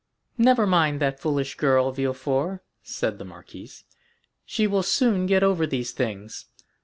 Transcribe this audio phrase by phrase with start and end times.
[0.39, 3.83] "Never mind that foolish girl, Villefort," said the marquise.
[4.47, 6.47] "She will soon get over these things."